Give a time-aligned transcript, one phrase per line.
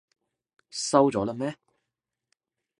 [0.71, 1.55] 收咗喇咩？